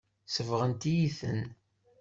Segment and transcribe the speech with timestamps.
[0.33, 1.39] Sebɣent-iyi-ten.